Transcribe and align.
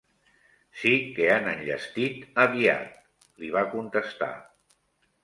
Si 0.83 0.93
que 1.17 1.27
han 1.33 1.49
enllestit 1.51 2.39
aviat, 2.45 2.97
li 3.43 3.53
va 3.59 3.63
contestar 3.75 4.31